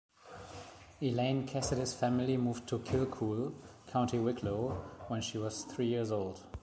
Elaine 0.99 1.45
Cassidy's 1.45 1.93
family 1.93 2.35
moved 2.35 2.67
to 2.69 2.79
Kilcoole, 2.79 3.53
County 3.85 4.17
Wicklow, 4.17 4.71
when 5.09 5.21
she 5.21 5.37
was 5.37 5.63
three 5.65 5.85
years 5.85 6.11
old. 6.11 6.39